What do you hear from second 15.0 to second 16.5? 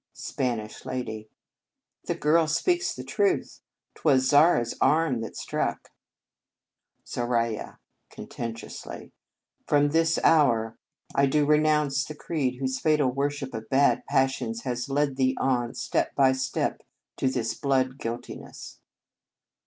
thee on, step by